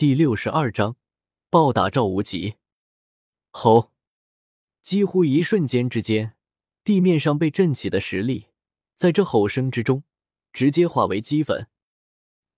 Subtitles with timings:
[0.00, 0.96] 第六十二章
[1.50, 2.54] 暴打赵无极。
[3.50, 3.92] 吼！
[4.80, 6.34] 几乎一瞬间之间，
[6.82, 8.46] 地面上被震起的石粒，
[8.96, 10.04] 在这吼声之中，
[10.54, 11.68] 直接化为齑粉。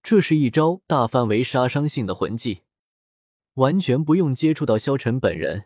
[0.04, 2.62] 这是一招大范围杀伤性的魂技，
[3.54, 5.64] 完全不用接触到萧晨本人，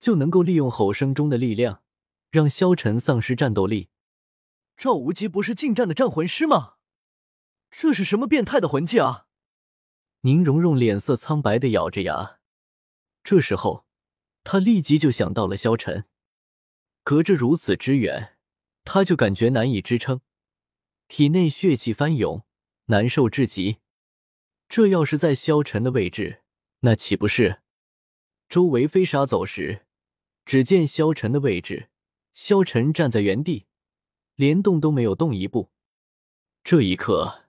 [0.00, 1.82] 就能够利用吼声中的力量，
[2.30, 3.90] 让萧晨丧失战斗力。
[4.78, 6.76] 赵无极不是近战的战魂师吗？
[7.70, 9.26] 这是什么变态的魂技啊！
[10.28, 12.38] 宁荣荣脸色苍白的咬着牙，
[13.24, 13.86] 这时候
[14.44, 16.04] 他立即就想到了萧晨，
[17.02, 18.36] 隔着如此之远，
[18.84, 20.20] 他就感觉难以支撑，
[21.06, 22.44] 体内血气翻涌，
[22.88, 23.78] 难受至极。
[24.68, 26.42] 这要是在萧晨的位置，
[26.80, 27.62] 那岂不是？
[28.50, 29.86] 周围飞沙走石，
[30.44, 31.88] 只见萧晨的位置，
[32.34, 33.64] 萧晨站在原地，
[34.34, 35.70] 连动都没有动一步。
[36.62, 37.46] 这一刻，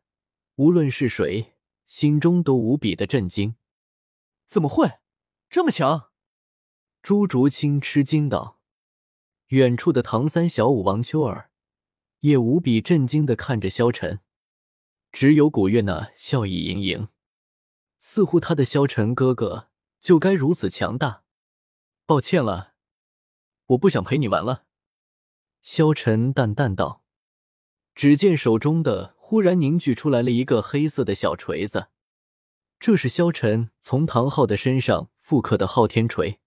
[0.56, 1.56] 无论是谁。
[1.90, 3.56] 心中都无比的震惊，
[4.46, 5.00] 怎么会
[5.50, 6.12] 这么强？
[7.02, 8.59] 朱竹清吃惊道。
[9.48, 11.50] 远处的唐三、小五、王秋儿
[12.20, 14.20] 也无比震惊的看着萧晨，
[15.12, 17.08] 只有古月那笑意盈盈，
[17.98, 21.24] 似乎他的萧晨哥哥就该如此强大。
[22.06, 22.76] 抱歉了，
[23.66, 24.66] 我不想陪你玩了。
[25.64, 27.03] 萧晨淡淡道。
[27.96, 29.16] 只见手中的。
[29.30, 31.89] 忽然凝聚出来了一个黑色的小锤子，
[32.80, 36.39] 这是萧晨从唐昊的身上复刻的昊天锤。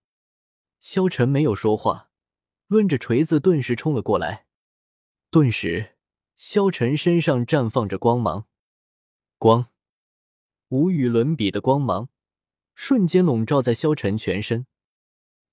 [0.80, 2.10] 萧晨没有说话，
[2.66, 4.46] 抡着锤子顿时冲了过来。
[5.30, 5.92] 顿时，
[6.36, 8.48] 萧晨身上绽放着光芒，
[9.38, 9.68] 光，
[10.70, 12.08] 无与伦比的光芒，
[12.74, 14.66] 瞬间笼罩在萧晨全身。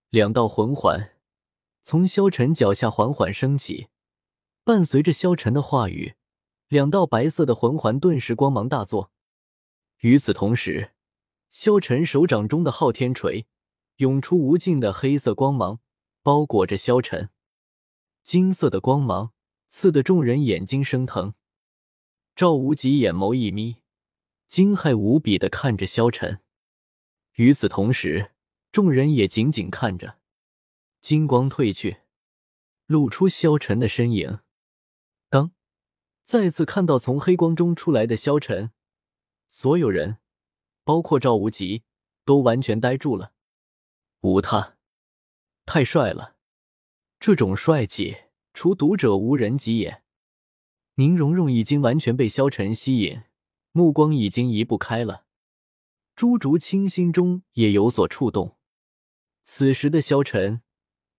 [0.10, 1.12] 两道魂环
[1.84, 3.90] 从萧晨脚下缓缓升起，
[4.64, 6.16] 伴随着萧晨的话语。
[6.70, 9.12] 两道白色的魂环顿时光芒大作，
[10.02, 10.92] 与此同时，
[11.50, 13.48] 萧晨手掌中的昊天锤
[13.96, 15.80] 涌出无尽的黑色光芒，
[16.22, 17.32] 包裹着萧晨。
[18.24, 19.34] 金色的光芒
[19.68, 21.34] 刺得众人眼睛生疼。
[22.36, 23.78] 赵无极眼眸一眯，
[24.48, 26.42] 惊骇无比的看着萧晨。
[27.38, 28.34] 与此同时，
[28.72, 30.20] 众人也紧紧看着。
[31.02, 32.02] 金光褪去，
[32.86, 34.42] 露出萧晨的身影。
[36.30, 38.70] 再次看到从黑光中出来的萧晨，
[39.48, 40.20] 所有人，
[40.84, 41.82] 包括赵无极，
[42.24, 43.34] 都完全呆住了。
[44.22, 44.78] 无他，
[45.66, 46.36] 太帅了！
[47.20, 48.16] 这种帅气，
[48.54, 50.04] 除读者无人及也。
[50.98, 53.24] 宁荣荣已经完全被萧晨吸引，
[53.72, 55.26] 目光已经移不开了。
[56.16, 58.56] 朱竹清心中也有所触动。
[59.42, 60.62] 此时的萧晨，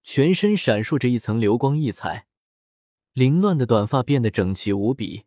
[0.05, 2.29] 全身闪烁着一层流光溢彩。
[3.13, 5.25] 凌乱的短发变得整齐无比，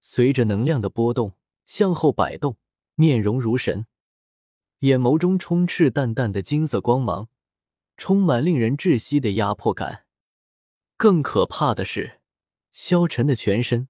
[0.00, 1.34] 随着能量的波动
[1.66, 2.56] 向后摆动，
[2.94, 3.86] 面容如神，
[4.80, 7.28] 眼眸中充斥淡淡的金色光芒，
[7.96, 10.04] 充满令人窒息的压迫感。
[10.96, 12.20] 更可怕的是，
[12.70, 13.88] 萧晨的全身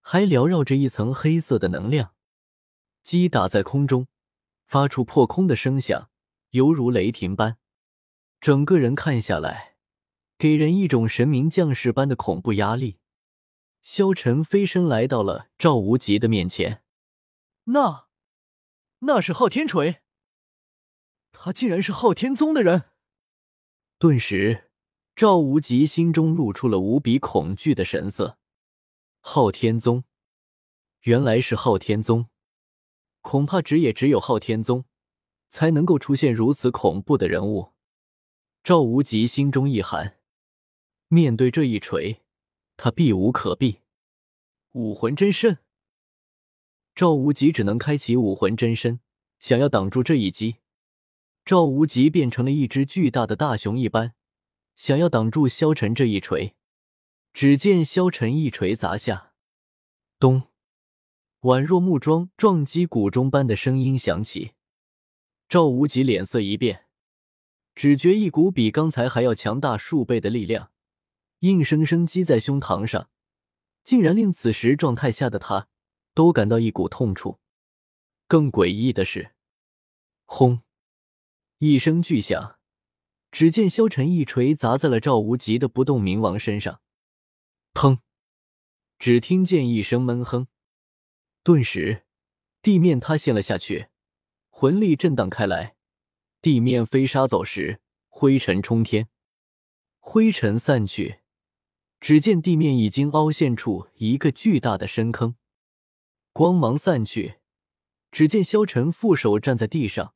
[0.00, 2.14] 还缭绕着一层黑色的能量，
[3.02, 4.08] 击打在空中，
[4.66, 6.08] 发出破空的声响，
[6.50, 7.58] 犹如雷霆般。
[8.40, 9.71] 整个人看下来。
[10.42, 12.98] 给人一种神明将士般的恐怖压力。
[13.80, 16.82] 萧晨飞身来到了赵无极的面前，
[17.66, 18.08] 那，
[18.98, 20.02] 那是昊天锤。
[21.30, 22.86] 他竟然是昊天宗的人。
[24.00, 24.72] 顿时，
[25.14, 28.36] 赵无极心中露出了无比恐惧的神色。
[29.20, 30.02] 昊天宗，
[31.02, 32.26] 原来是昊天宗，
[33.20, 34.86] 恐怕只也只有昊天宗，
[35.48, 37.74] 才能够出现如此恐怖的人物。
[38.64, 40.18] 赵无极心中一寒。
[41.14, 42.22] 面对这一锤，
[42.78, 43.80] 他避无可避。
[44.70, 45.58] 武魂真身，
[46.94, 48.98] 赵无极只能开启武魂真身，
[49.38, 50.56] 想要挡住这一击。
[51.44, 54.14] 赵无极变成了一只巨大的大熊一般，
[54.74, 56.54] 想要挡住萧晨这一锤。
[57.34, 59.34] 只见萧晨一锤砸下，
[60.18, 60.44] 咚，
[61.42, 64.52] 宛若木桩撞击鼓钟般的声音响起。
[65.46, 66.86] 赵无极脸色一变，
[67.74, 70.71] 只觉一股比刚才还要强大数倍的力量。
[71.42, 73.10] 硬生生击在胸膛上，
[73.82, 75.66] 竟然令此时状态下的他
[76.14, 77.40] 都感到一股痛楚。
[78.28, 79.32] 更诡异的是，
[80.24, 80.62] 轰！
[81.58, 82.60] 一声巨响，
[83.32, 86.80] 只见萧晨一锤砸在了赵无极的不动明王身上。
[87.74, 87.98] 砰！
[89.00, 90.46] 只听见一声闷哼，
[91.42, 92.04] 顿时
[92.62, 93.88] 地面塌陷了下去，
[94.48, 95.74] 魂力震荡开来，
[96.40, 99.08] 地面飞沙走石，灰尘冲天。
[99.98, 101.21] 灰尘散去。
[102.02, 105.36] 只见地面已经凹陷出一个巨大的深坑，
[106.32, 107.36] 光芒散去，
[108.10, 110.12] 只见萧晨负手站在地上，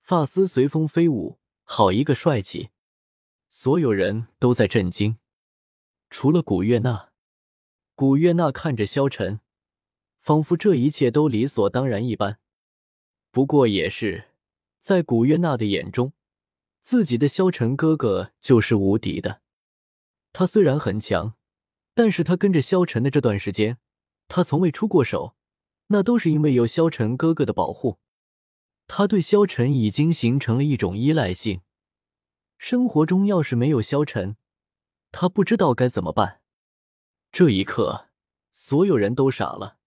[0.00, 2.70] 发丝随风飞舞，好一个帅气！
[3.50, 5.18] 所有人都在震惊，
[6.10, 7.10] 除了古月娜。
[7.96, 9.40] 古月娜看着萧晨，
[10.20, 12.38] 仿佛这一切都理所当然一般。
[13.32, 14.26] 不过也是，
[14.78, 16.12] 在古月娜的眼中，
[16.80, 19.40] 自己的萧晨哥哥就是无敌的。
[20.38, 21.32] 他虽然很强，
[21.94, 23.78] 但是他跟着萧晨的这段时间，
[24.28, 25.34] 他从未出过手，
[25.86, 28.00] 那都是因为有萧晨哥哥的保护。
[28.86, 31.62] 他对萧晨已经形成了一种依赖性。
[32.58, 34.36] 生活中要是没有萧晨，
[35.10, 36.42] 他不知道该怎么办。
[37.32, 38.08] 这一刻，
[38.52, 39.78] 所有人都傻了。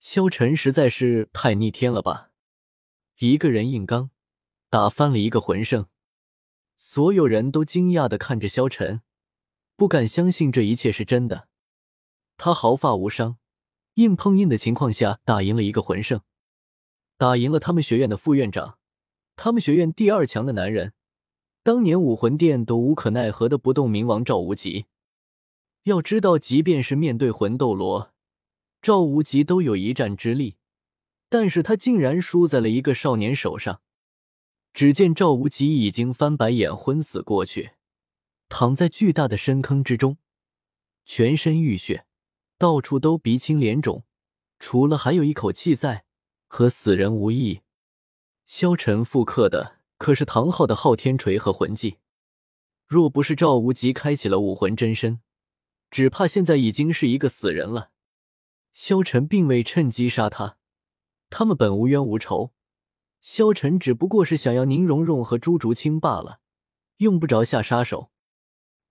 [0.00, 2.28] 萧晨实在是太逆天了吧！
[3.20, 4.10] 一个人硬刚，
[4.68, 5.86] 打翻了一个魂圣。
[6.76, 9.00] 所有人都惊讶的看着萧晨，
[9.76, 11.48] 不敢相信这一切是真的。
[12.36, 13.38] 他毫发无伤，
[13.94, 16.22] 硬碰硬的情况下打赢了一个魂圣，
[17.16, 18.78] 打赢了他们学院的副院长，
[19.36, 20.92] 他们学院第二强的男人。
[21.62, 24.86] 当年武魂殿都无可奈何的不动明王赵无极，
[25.84, 28.12] 要知道，即便是面对魂斗罗，
[28.80, 30.56] 赵无极都有一战之力，
[31.28, 33.80] 但是他竟然输在了一个少年手上。
[34.72, 37.72] 只见赵无极已经翻白眼昏死过去，
[38.54, 40.18] 躺在巨大的深坑之中，
[41.06, 42.04] 全身浴血，
[42.58, 44.04] 到处都鼻青脸肿，
[44.58, 46.04] 除了还有一口气在，
[46.48, 47.62] 和死人无异。
[48.44, 49.78] 萧晨复刻的。
[49.96, 51.96] 可是唐昊的昊天锤和魂技，
[52.86, 55.20] 若不是赵无极开启了武魂真身，
[55.90, 57.92] 只怕现在已经是一个死人了。
[58.74, 60.58] 萧晨并未趁机杀他，
[61.30, 62.52] 他们本无冤无仇，
[63.22, 66.40] 萧晨只不过是想要宁荣荣和朱竹清罢了，
[66.98, 68.11] 用不着下杀手。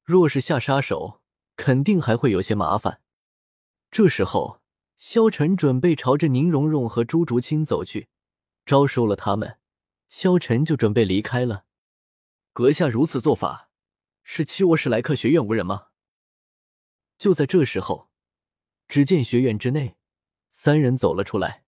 [0.04, 1.22] 若是下杀手，
[1.56, 3.02] 肯定还会有些麻烦。
[3.90, 4.62] 这时候，
[4.98, 8.10] 萧晨准备朝着宁荣荣和朱竹清走去，
[8.66, 9.58] 招收了他们。
[10.08, 11.66] 萧晨就准备离开了，
[12.52, 13.70] 阁下如此做法，
[14.24, 15.88] 是欺我史莱克学院无人吗？
[17.18, 18.10] 就在这时候，
[18.88, 19.96] 只见学院之内，
[20.50, 21.61] 三人走了出来。